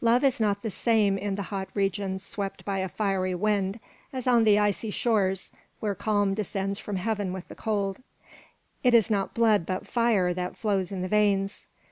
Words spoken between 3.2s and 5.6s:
wind as on the icy shores